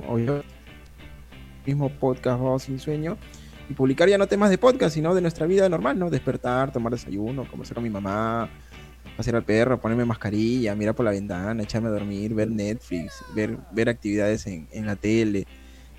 [0.10, 0.42] o yo,
[1.66, 3.18] mismo podcast Voz Sin Sueño,
[3.70, 6.10] y publicar ya no temas de podcast, sino de nuestra vida normal, ¿no?
[6.10, 8.50] Despertar, tomar desayuno, conversar con mi mamá,
[9.16, 13.58] pasear al perro, ponerme mascarilla, mirar por la ventana, echarme a dormir, ver Netflix, ver,
[13.72, 15.48] ver actividades en, en la tele.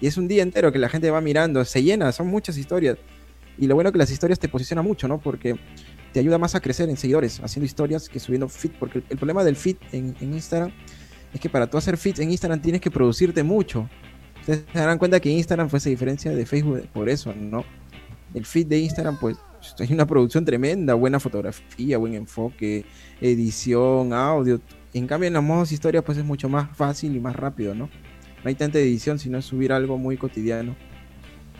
[0.04, 2.98] Y es un día entero que la gente va mirando, se llena, son muchas historias.
[3.56, 5.18] Y lo bueno que las historias te posicionan mucho, ¿no?
[5.18, 5.56] Porque
[6.12, 8.72] te ayuda más a crecer en seguidores, haciendo historias que subiendo feed.
[8.78, 10.72] Porque el, problema del feed en, Instagram
[11.32, 13.88] es que para tú hacer feeds en Instagram tienes que producirte mucho.
[14.40, 17.64] Ustedes se darán cuenta que Instagram fue esa diferencia de Facebook por eso, ¿no?
[18.34, 19.38] El feed de Instagram, pues,
[19.78, 22.84] hay una producción tremenda, buena fotografía, buen enfoque,
[23.22, 24.60] edición, audio.
[24.92, 27.88] En cambio, en los modos historia, pues es mucho más fácil y más rápido, ¿no?
[28.44, 30.76] No hay tanta edición, sino subir algo muy cotidiano.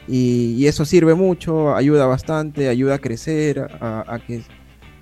[0.07, 4.43] Y, eso sirve mucho, ayuda bastante, ayuda a crecer, a, a que,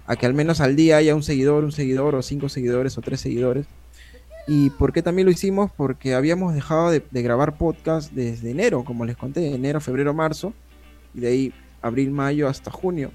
[0.07, 3.01] a que al menos al día haya un seguidor, un seguidor, o cinco seguidores, o
[3.01, 3.67] tres seguidores.
[4.47, 5.73] ¿Y por qué también lo hicimos?
[5.77, 10.53] Porque habíamos dejado de, de grabar podcast desde enero, como les conté, enero, febrero, marzo,
[11.15, 13.11] y de ahí abril, mayo hasta junio.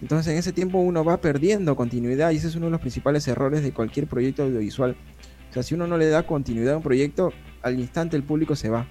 [0.00, 3.26] Entonces en ese tiempo uno va perdiendo continuidad y ese es uno de los principales
[3.28, 4.96] errores de cualquier proyecto audiovisual.
[5.50, 7.32] O sea, si uno no le da continuidad a un proyecto,
[7.64, 8.86] al instante el público se va.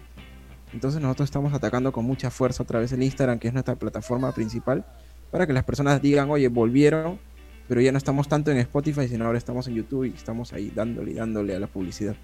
[0.73, 4.33] Entonces nosotros estamos atacando con mucha fuerza otra vez el Instagram, que es nuestra plataforma
[4.33, 4.83] principal,
[5.31, 7.19] para que las personas digan, oye, volvieron,
[7.67, 10.71] pero ya no estamos tanto en Spotify, sino ahora estamos en YouTube y estamos ahí
[10.73, 12.15] dándole y dándole a la publicidad.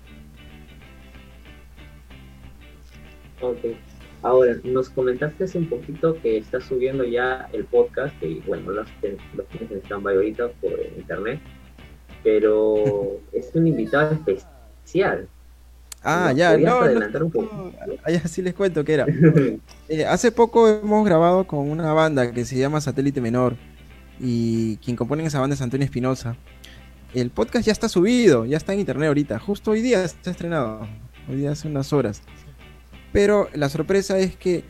[3.41, 3.59] Ok.
[4.23, 8.87] Ahora, nos comentaste hace un poquito que estás subiendo ya el podcast, que bueno, los,
[9.35, 11.39] los tienes en stand-by ahorita por internet,
[12.23, 15.29] pero es un invitado especial.
[16.03, 17.73] Ah, ¿Nos ya, no, no, un
[18.05, 19.05] ah, sí les cuento que era.
[19.91, 23.55] Eh, hace poco hemos grabado con una banda que se llama Satélite Menor
[24.19, 26.35] y quien compone esa banda es Antonio Espinosa.
[27.15, 29.39] El podcast ya está subido, ya está en internet ahorita.
[29.39, 30.87] Justo hoy día está estrenado,
[31.27, 32.21] hoy día hace unas horas.
[33.11, 34.63] Pero la sorpresa es que,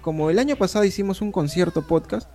[0.00, 2.28] como el año pasado hicimos un concierto podcast,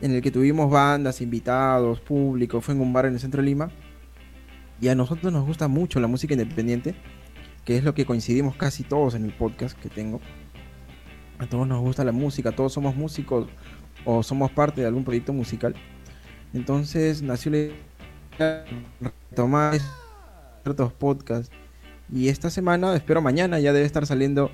[0.00, 3.46] en el que tuvimos bandas, invitados, público, fue en un bar en el centro de
[3.46, 3.70] Lima,
[4.80, 6.94] y a nosotros nos gusta mucho la música independiente,
[7.64, 10.20] que es lo que coincidimos casi todos en el podcast que tengo.
[11.38, 13.48] A todos nos gusta la música, todos somos músicos
[14.04, 15.74] o somos parte de algún proyecto musical.
[16.52, 17.76] Entonces nació la idea
[18.38, 18.64] de
[19.30, 19.78] retomar
[20.62, 21.54] ciertos podcasts.
[22.12, 24.50] Y esta semana, espero mañana, ya debe estar saliendo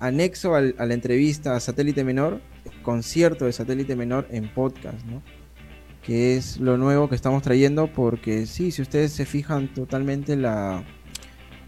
[0.00, 2.40] anexo a la entrevista a Satélite Menor,
[2.82, 5.22] concierto de Satélite Menor en podcast, ¿no?
[6.02, 10.82] Que es lo nuevo que estamos trayendo porque sí, si ustedes se fijan totalmente la,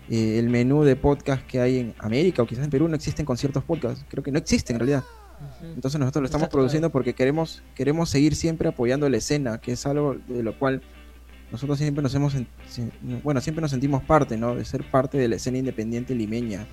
[0.08, 3.26] eh, el menú de podcast que hay en América o quizás en Perú no existen
[3.26, 5.04] conciertos podcast, creo que no existen en realidad.
[5.74, 9.86] Entonces nosotros lo estamos produciendo porque queremos, queremos seguir siempre apoyando la escena, que es
[9.86, 10.82] algo de lo cual
[11.50, 12.34] nosotros siempre nos hemos,
[13.22, 14.54] bueno, siempre nos sentimos parte, ¿no?
[14.54, 16.66] De ser parte de la escena independiente limeña.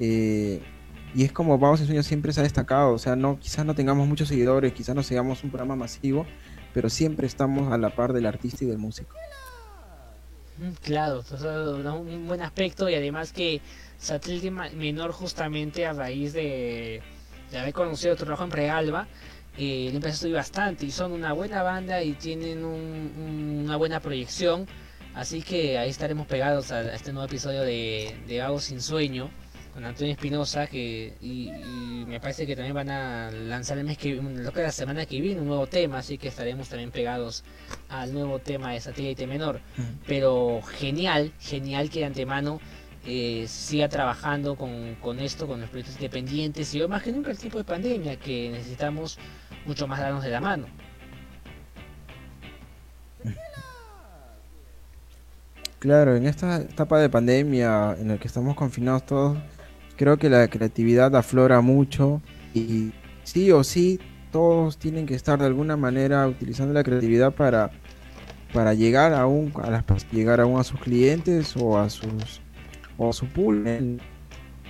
[0.00, 0.60] Eh,
[1.14, 3.74] y es como Vamos en Sueño siempre se ha destacado, o sea, no, quizás no
[3.74, 6.26] tengamos muchos seguidores, quizás no seamos un programa masivo,
[6.74, 9.14] pero siempre estamos a la par del artista y del músico.
[10.58, 11.22] Mm, Claro,
[11.98, 13.60] un buen aspecto y además que
[13.98, 17.00] Satélite Menor justamente a raíz de,
[17.50, 19.06] de haber conocido tu trabajo en Prealba,
[19.56, 23.62] eh, le empezó a subir bastante y son una buena banda y tienen un- un-
[23.64, 24.66] una buena proyección,
[25.14, 29.30] así que ahí estaremos pegados a, a este nuevo episodio de, de Vago Sin Sueño
[29.74, 33.98] con Antonio Espinosa que y, y me parece que también van a lanzar el mes
[33.98, 37.42] que lo que la semana que viene un nuevo tema, así que estaremos también pegados
[37.88, 39.60] al nuevo tema de Satélite Menor
[40.06, 42.60] pero genial, genial que de antemano
[43.04, 47.38] eh, siga trabajando con, con esto, con los proyectos independientes y más que nunca el
[47.38, 49.18] tipo de pandemia que necesitamos
[49.66, 50.66] mucho más darnos de la mano.
[55.80, 59.36] Claro, en esta etapa de pandemia en la que estamos confinados todos,
[59.96, 62.20] creo que la creatividad aflora mucho
[62.54, 67.70] y sí o sí todos tienen que estar de alguna manera utilizando la creatividad para,
[68.52, 69.26] para llegar a
[69.70, 72.40] las llegar aún a sus clientes o a sus
[72.96, 74.00] o a su pool.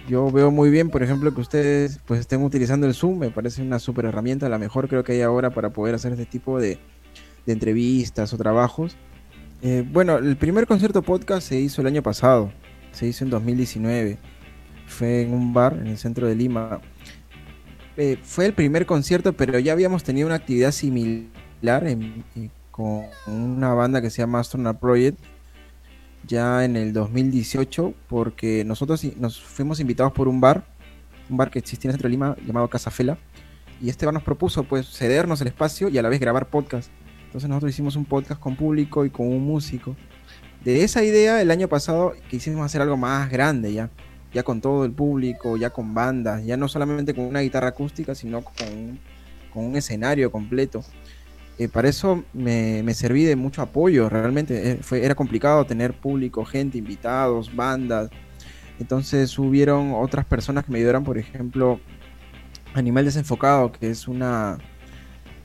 [0.08, 3.62] Yo veo muy bien, por ejemplo, que ustedes pues estén utilizando el Zoom, me parece
[3.62, 6.78] una super herramienta, la mejor creo que hay ahora para poder hacer este tipo de,
[7.46, 8.96] de entrevistas o trabajos.
[9.62, 12.52] Eh, bueno, el primer concierto podcast se hizo el año pasado,
[12.92, 14.18] se hizo en 2019,
[14.86, 16.80] fue en un bar en el centro de Lima.
[17.96, 23.72] Eh, fue el primer concierto, pero ya habíamos tenido una actividad similar eh, con una
[23.72, 25.18] banda que se llama Astronaut Project
[26.26, 30.64] ya en el 2018, porque nosotros nos fuimos invitados por un bar,
[31.28, 33.18] un bar que existía en el centro de Lima llamado Casa Fela,
[33.80, 36.90] y este bar nos propuso pues cedernos el espacio y a la vez grabar podcast.
[37.26, 39.96] Entonces nosotros hicimos un podcast con público y con un músico.
[40.64, 43.90] de esa idea, el año pasado quisimos hacer algo más grande ya,
[44.34, 48.14] ya con todo el público, ya con bandas, ya no solamente con una guitarra acústica,
[48.14, 48.98] sino con,
[49.52, 50.84] con un escenario completo.
[51.56, 55.94] Eh, para eso me, me, serví de mucho apoyo, realmente eh, fue, era complicado tener
[55.94, 58.10] público, gente, invitados, bandas.
[58.80, 61.78] Entonces hubieron otras personas que me ayudaron, por ejemplo,
[62.74, 64.58] Animal Desenfocado, que es una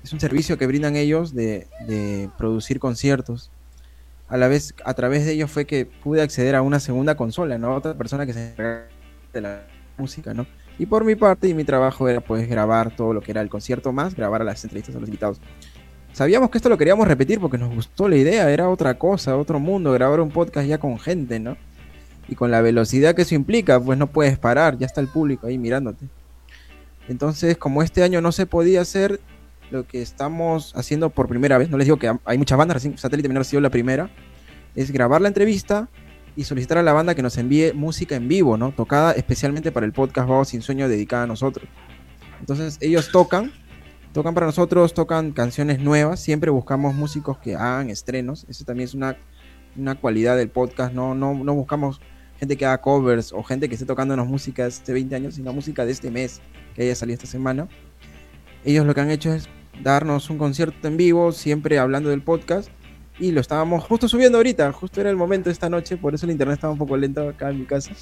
[0.03, 3.51] es un servicio que brindan ellos de, de producir conciertos
[4.29, 7.57] a la vez a través de ellos fue que pude acceder a una segunda consola,
[7.57, 7.75] ¿no?
[7.75, 8.87] Otra persona que se encarga
[9.33, 9.63] de la
[9.97, 10.45] música, ¿no?
[10.77, 13.49] Y por mi parte y mi trabajo era pues grabar todo lo que era el
[13.49, 15.41] concierto más, grabar a las entrevistas a los invitados.
[16.13, 19.59] Sabíamos que esto lo queríamos repetir porque nos gustó la idea, era otra cosa, otro
[19.59, 21.57] mundo, grabar un podcast ya con gente, ¿no?
[22.27, 25.47] Y con la velocidad que eso implica, pues no puedes parar, ya está el público
[25.47, 26.05] ahí mirándote.
[27.07, 29.19] Entonces, como este año no se podía hacer,
[29.71, 33.27] lo que estamos haciendo por primera vez, no les digo que hay muchas bandas, Satélite
[33.27, 34.09] Menor ha sido la primera,
[34.75, 35.89] es grabar la entrevista
[36.35, 38.71] y solicitar a la banda que nos envíe música en vivo, ¿no?
[38.71, 41.67] Tocada especialmente para el podcast Vago Sin Sueño dedicada a nosotros.
[42.39, 43.51] Entonces ellos tocan,
[44.13, 48.93] tocan para nosotros, tocan canciones nuevas, siempre buscamos músicos que hagan estrenos, eso también es
[48.93, 49.17] una,
[49.75, 51.99] una cualidad del podcast, no, no, no buscamos
[52.39, 55.51] gente que haga covers o gente que esté tocándonos música de hace 20 años, sino
[55.51, 56.39] música de este mes
[56.73, 57.67] que haya salido esta semana.
[58.63, 59.49] Ellos lo que han hecho es
[59.81, 62.69] darnos un concierto en vivo, siempre hablando del podcast.
[63.19, 66.31] Y lo estábamos justo subiendo ahorita, justo era el momento esta noche, por eso el
[66.31, 67.91] internet estaba un poco lento acá en mi casa.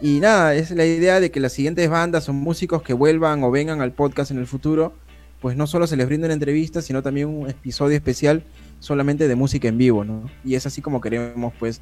[0.00, 3.50] Y nada, es la idea de que las siguientes bandas o músicos que vuelvan o
[3.50, 4.94] vengan al podcast en el futuro,
[5.40, 8.44] pues no solo se les brinden entrevistas, sino también un episodio especial
[8.78, 10.30] solamente de música en vivo, ¿no?
[10.44, 11.80] Y es así como queremos pues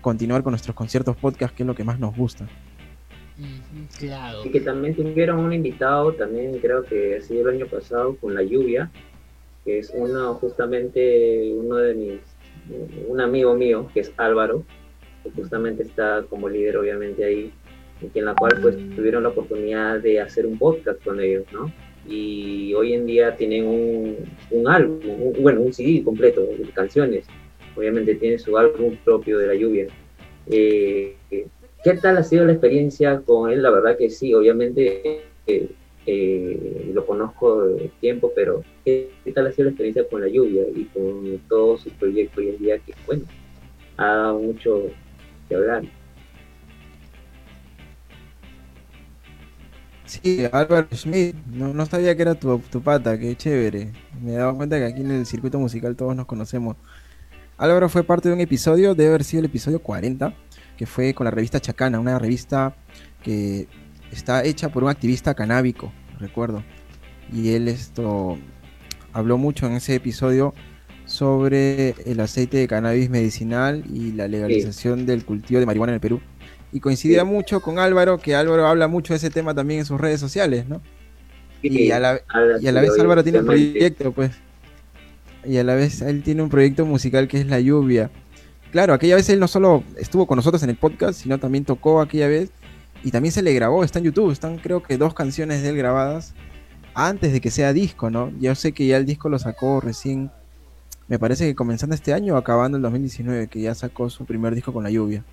[0.00, 2.48] continuar con nuestros conciertos podcast, que es lo que más nos gusta.
[3.98, 4.44] Claro.
[4.44, 8.34] Y que también tuvieron un invitado, también creo que ha sido el año pasado, con
[8.34, 8.90] la lluvia,
[9.64, 12.20] que es uno, justamente uno de mis,
[13.06, 14.64] un amigo mío, que es Álvaro,
[15.22, 17.52] que justamente está como líder obviamente ahí,
[18.02, 21.72] y en la cual pues tuvieron la oportunidad de hacer un podcast con ellos, ¿no?
[22.06, 24.16] Y hoy en día tienen un,
[24.50, 25.00] un álbum,
[25.40, 27.26] bueno, un CD completo de canciones,
[27.76, 29.86] obviamente tiene su álbum propio de la lluvia.
[30.50, 31.16] Eh,
[31.82, 33.62] ¿Qué tal ha sido la experiencia con él?
[33.62, 35.70] La verdad que sí, obviamente eh,
[36.06, 40.64] eh, lo conozco de tiempo, pero ¿qué, tal ha sido la experiencia con la lluvia
[40.74, 43.24] y con todos sus proyectos hoy en día que, bueno,
[43.96, 44.84] ha dado mucho
[45.48, 45.84] que hablar?
[50.06, 53.92] Sí, Álvaro Schmidt, no, no sabía que era tu, tu pata, qué chévere.
[54.20, 56.76] Me he dado cuenta que aquí en el circuito musical todos nos conocemos.
[57.58, 60.32] Álvaro fue parte de un episodio, debe haber sido el episodio 40,
[60.78, 62.74] que fue con la revista Chacana, una revista
[63.22, 63.66] que
[64.12, 66.62] está hecha por un activista canábico, recuerdo.
[67.32, 68.38] Y él esto
[69.12, 70.54] habló mucho en ese episodio
[71.04, 76.00] sobre el aceite de cannabis medicinal y la legalización del cultivo de marihuana en el
[76.00, 76.20] Perú.
[76.72, 80.00] Y coincidía mucho con Álvaro, que Álvaro habla mucho de ese tema también en sus
[80.00, 80.80] redes sociales, ¿no?
[81.60, 82.20] y, a la,
[82.60, 84.30] y a la vez Álvaro tiene un proyecto, pues.
[85.44, 88.10] Y a la vez él tiene un proyecto musical que es La Lluvia,
[88.72, 92.00] Claro, aquella vez él no solo estuvo con nosotros en el podcast, sino también tocó
[92.00, 92.50] aquella vez
[93.02, 95.76] y también se le grabó, está en YouTube, están creo que dos canciones de él
[95.76, 96.34] grabadas
[96.94, 98.32] antes de que sea disco, ¿no?
[98.40, 100.30] Yo sé que ya el disco lo sacó recién,
[101.06, 104.54] me parece que comenzando este año o acabando el 2019, que ya sacó su primer
[104.54, 105.24] disco con la lluvia.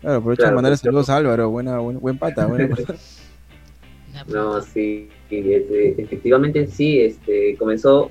[0.00, 2.68] Claro, aprovecho de mandarle saludos a Álvaro, buena, buen, pata, buena
[4.28, 8.10] No, sí, efectivamente sí, este, comenzó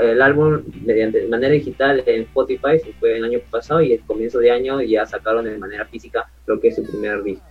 [0.00, 4.38] el álbum mediante de manera digital en Spotify, fue el año pasado y el comienzo
[4.38, 7.44] de año ya sacaron de manera física lo que es su primer disco.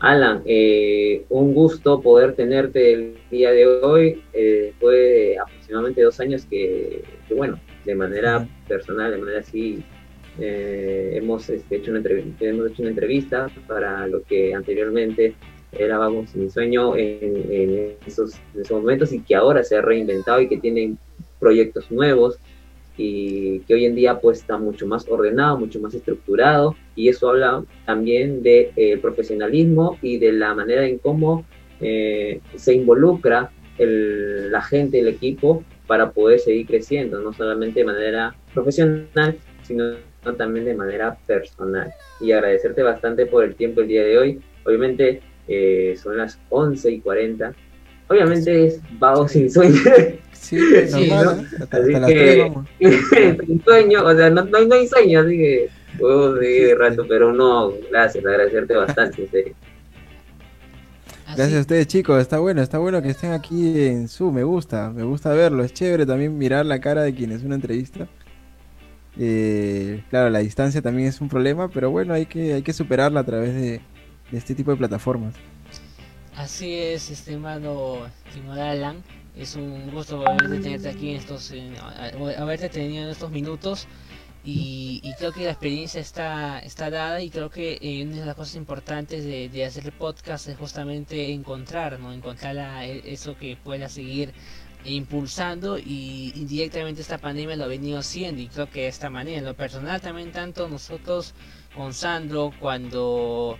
[0.00, 4.22] Alan, eh, un gusto poder tenerte el día de hoy.
[4.32, 7.02] Eh, fue aproximadamente dos años que,
[7.34, 9.82] bueno, de manera personal, de manera así,
[10.38, 15.34] eh, hemos, este, hecho una hemos hecho una entrevista para lo que anteriormente
[15.78, 18.34] era vamos, mi sueño en, esos,
[18.70, 20.96] momentos y que ahora se ha reinventado y que tiene
[21.38, 22.38] proyectos nuevos
[22.96, 27.30] y que hoy en día pues está mucho más ordenado, mucho más estructurado y eso
[27.30, 31.44] habla también de eh, profesionalismo y de la manera en cómo
[31.80, 38.34] eh, se involucra la gente, el equipo para poder seguir creciendo, no solamente de manera
[38.52, 39.94] profesional, sino
[40.36, 41.92] también de manera personal.
[42.20, 44.40] Y agradecerte bastante por el tiempo el día de hoy.
[44.64, 47.52] Obviamente eh, son las 11 y 40.
[48.08, 49.80] Obviamente es vago sin sueño.
[50.32, 50.56] Sí,
[50.90, 52.68] normal, hasta, las 3 vamos.
[52.78, 55.68] sin sueño, o sea, no, no, hay sueño, así que
[55.98, 59.54] puedo seguir rato, pero no, gracias, agradecerte bastante, en serio.
[61.36, 64.90] Gracias a ustedes chicos, está bueno, está bueno que estén aquí en su, me gusta,
[64.90, 68.08] me gusta verlo, es chévere también mirar la cara de quien es una entrevista.
[69.18, 73.20] Eh, claro, la distancia también es un problema, pero bueno, hay que, hay que superarla
[73.20, 73.82] a través de,
[74.30, 75.44] de este tipo de plataformas.
[76.32, 79.04] Así es, estimado, estimado Alan.
[79.34, 83.88] Es un gusto haberte tenerte aquí en estos, en- haberte tenido en estos minutos.
[84.42, 88.26] Y, y creo que la experiencia está, está dada y creo que eh, una de
[88.26, 92.12] las cosas importantes de, hacer el podcast es justamente encontrar, ¿no?
[92.12, 94.32] Encontrar e- eso que pueda seguir
[94.84, 99.38] impulsando y indirectamente esta pandemia lo ha venido haciendo y creo que de esta manera,
[99.38, 101.34] en lo personal también tanto nosotros
[101.74, 103.58] con Sandro cuando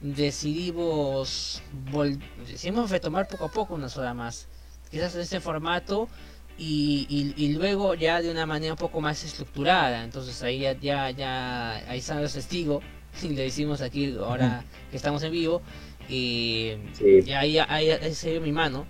[0.00, 4.46] decidimos vol- decidimos retomar poco a poco una sola más
[4.90, 6.08] quizás en este formato
[6.56, 10.02] y, y, y luego ya de una manera un poco más estructurada.
[10.04, 12.80] Entonces ahí ya ya, ya ahí Sandro es testigo
[13.22, 15.62] y le decimos aquí ahora que estamos en vivo
[16.08, 17.20] y Sí.
[17.26, 18.86] y ahí, ahí, ahí se dio mi mano.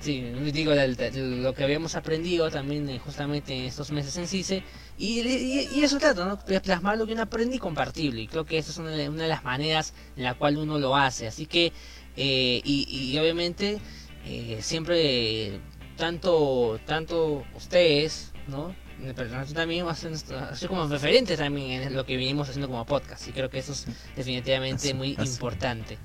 [0.00, 0.20] Sí,
[0.52, 4.64] digo, lo que habíamos aprendido también eh, justamente en estos meses en CICE,
[5.04, 6.38] y, y, y eso trata, ¿no?
[6.38, 9.24] Plasmar lo que uno aprende y compartirlo, y creo que esa es una de, una
[9.24, 11.72] de las maneras en la cual uno lo hace, así que,
[12.16, 13.80] eh, y, y obviamente,
[14.26, 15.60] eh, siempre,
[15.96, 18.74] tanto, tanto ustedes, ¿no?
[19.16, 20.12] Pero nosotros también hacen
[20.50, 23.72] así como referentes también en lo que venimos haciendo como podcast, y creo que eso
[23.72, 25.32] es definitivamente Así- muy así.
[25.32, 25.98] importante.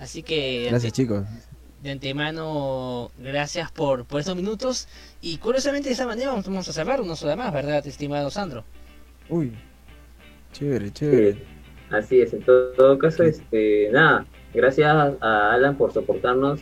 [0.00, 1.24] Así que Gracias chicos.
[1.82, 4.88] De antemano, gracias por, por estos minutos.
[5.20, 8.64] Y curiosamente, de esa manera vamos, vamos a cerrar una sola más, ¿verdad, estimado Sandro?
[9.28, 9.52] Uy,
[10.52, 11.32] chévere, chévere.
[11.34, 11.42] Sí,
[11.90, 12.32] así es.
[12.32, 14.24] En todo, todo caso, este, nada,
[14.54, 14.88] gracias
[15.20, 16.60] a Alan por soportarnos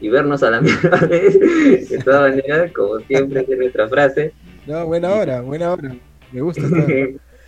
[0.00, 1.88] y vernos a la misma vez.
[1.88, 4.32] De todas maneras, como siempre es nuestra frase.
[4.66, 5.96] No, buena hora, buena hora.
[6.32, 6.88] Me gusta estar.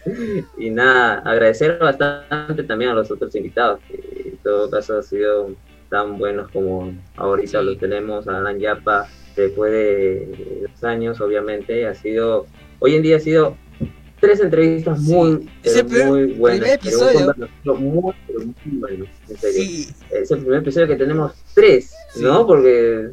[0.59, 5.51] y nada, agradecer bastante también a los otros invitados, que en todo caso han sido
[5.91, 7.64] tan buenos como ahorita Sí.
[7.66, 12.47] lo tenemos, a Alan Yapa, después de dos años, obviamente, ha sido,
[12.80, 13.57] hoy en día ha sido
[14.20, 15.12] tres entrevistas Sí.
[15.14, 17.34] muy, pero primer- muy buenas, episodio.
[17.64, 18.14] muy, muy
[18.78, 22.47] bueno, en serio Sí, es el primer episodio que tenemos tres, ¿no?
[22.47, 23.11] Porque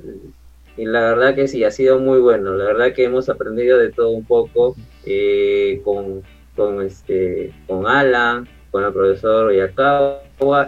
[0.77, 2.55] y la verdad que sí, ha sido muy bueno.
[2.55, 6.21] La verdad que hemos aprendido de todo un poco eh, con,
[6.55, 9.53] con, este, con Alan, con el profesor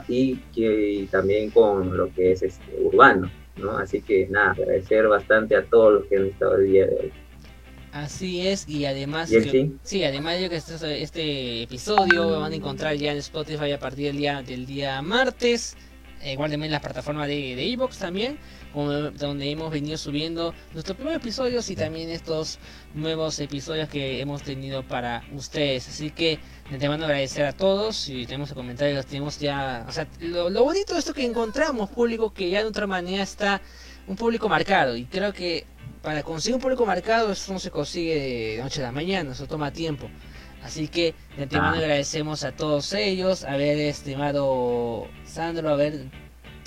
[0.07, 3.77] Y, que, y también con lo que es este, urbano, ¿no?
[3.77, 7.11] Así que nada, agradecer bastante a todos los que han estado el día de hoy.
[7.91, 8.67] así es.
[8.69, 10.03] Y además, ¿Y el que- sí?
[10.03, 14.07] además de que este, este episodio lo van a encontrar ya en Spotify a partir
[14.07, 15.75] del día, del día martes.
[16.23, 20.53] eh, igual también en las plataformas de de Evox también, como- donde hemos venido subiendo
[20.73, 22.59] nuestros primeros episodios y también estos
[22.93, 25.87] nuevos episodios que hemos tenido para ustedes.
[25.87, 26.39] Así que
[26.69, 30.93] de antemano agradecer a todos y tenemos comentarios, tenemos ya, o sea, lo, lo bonito
[30.93, 33.61] de esto que encontramos público que ya de otra manera está
[34.07, 35.65] un público marcado y creo que
[36.01, 39.47] para conseguir un público marcado eso no se consigue de noche a la mañana, eso
[39.47, 40.09] toma tiempo.
[40.63, 41.79] Así que de antemano Ah.
[41.79, 46.05] agradecemos a todos ellos, a ver, estimado Sandro, a ver,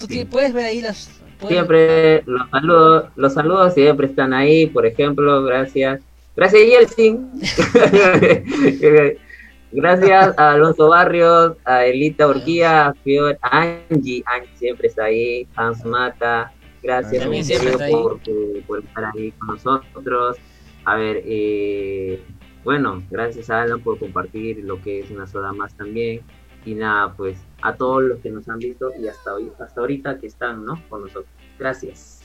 [0.07, 1.11] tú puedes ver ahí las...
[1.39, 6.01] puedes- Siempre los saludos, los saludos siempre están ahí, por ejemplo, gracias.
[6.37, 7.31] Gracias Yeltsin.
[9.73, 15.47] gracias a Alonso Barrios, a Elita Urquía, a Fior, a Angie, Angie siempre está ahí,
[15.55, 18.21] Hans Mata, gracias por,
[18.79, 20.37] estar ahí con nosotros.
[20.85, 22.23] A ver, eh,
[22.65, 26.23] bueno, gracias a Alan por compartir lo que es una soda más también.
[26.65, 30.19] Y nada, pues a todos los que nos han visto y hasta hoy, hasta ahorita
[30.19, 30.83] que están, ¿no?
[30.89, 31.27] Con nosotros.
[31.59, 32.21] Gracias.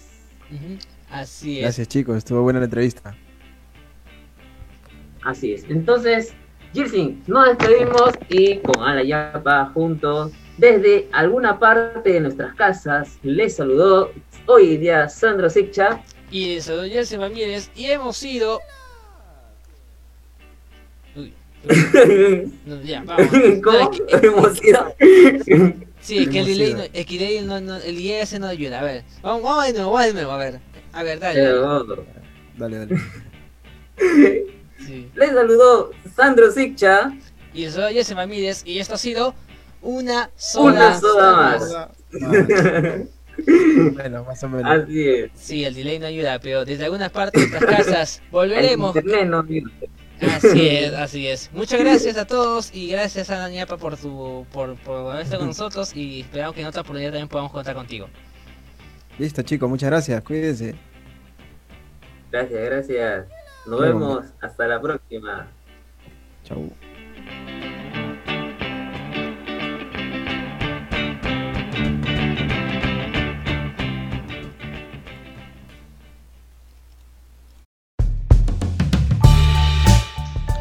[1.10, 1.64] Así es.
[1.64, 3.16] Gracias chicos, estuvo buena la entrevista.
[5.24, 5.64] Así es.
[5.70, 6.34] Entonces,
[6.74, 13.56] Gilsin, nos despedimos y con Ala Yapa juntos, desde alguna parte de nuestras casas, les
[13.56, 14.12] saludó
[14.46, 16.04] hoy día Sandro Siccha.
[16.32, 18.60] Y soy Jesse Ramírez y hemos sido...
[22.09, 23.32] Uy, no, ya, vamos.
[23.32, 23.91] No, ¿Cómo?
[23.91, 24.95] es que- Hemos sido-
[26.01, 28.47] Sí, es que el delay, no, es que el delay no, no, el IES no
[28.47, 28.80] ayuda.
[28.82, 30.59] A ver, vamos, vamos de nuevo, vamos de nuevo, a ver.
[30.93, 31.41] A ver, dale.
[31.41, 31.95] dale.
[32.57, 32.95] Dale, dale.
[34.86, 35.09] Sí.
[35.16, 37.11] Les saludó Sandro Siccha.
[37.55, 39.34] Y soy Jesse Ramírez y esto ha sido
[39.82, 41.88] una sola, Una sola más.
[43.93, 44.84] Bueno, más o menos.
[44.84, 45.32] Así es.
[45.34, 48.95] Sí, el delay no ayuda, pero desde algunas partes de nuestras casas volveremos.
[48.95, 49.72] El internet no ayuda.
[50.22, 51.49] Así es, así es.
[51.53, 55.49] Muchas gracias a todos y gracias a Daniapa por tu por, por haber estado con
[55.49, 58.07] nosotros y esperamos que en otra oportunidad también podamos contar contigo.
[59.18, 60.76] Listo chicos, muchas gracias, cuídense.
[62.32, 63.28] Gracias, gracias.
[63.66, 64.26] Nos vemos.
[64.41, 65.47] Hasta la próxima.
[66.43, 66.72] Chau.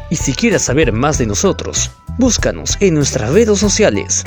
[0.09, 4.23] Y si quieres saber más de nosotros, búscanos en nuestras redes sociales.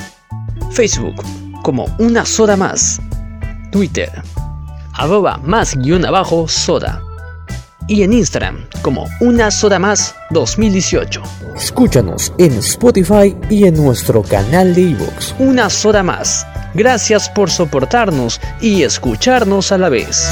[0.72, 1.22] Facebook
[1.62, 3.00] como Una Soda Más.
[3.70, 4.22] Twitter
[4.98, 7.02] arroba más guion abajo soda.
[7.86, 11.22] Y en Instagram como Una Soda Más 2018.
[11.56, 15.34] Escúchanos en Spotify y en nuestro canal de iVoox.
[15.38, 16.46] Una Soda Más.
[16.74, 20.28] Gracias por soportarnos y escucharnos a la vez.